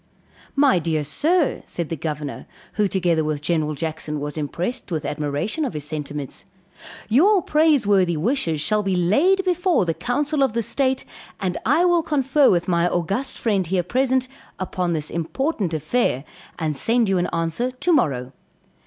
[0.55, 5.63] "My dear sir," said the Governor, who together with General Jackson, was impressed with admiration
[5.63, 6.45] of his sentiments,
[7.07, 11.05] "your praiseworthy wishes shall be laid before the council of the state,
[11.39, 14.27] and I will confer with my August friend here present,
[14.59, 16.23] upon this important affair,
[16.57, 18.31] and send you an answer to morrow."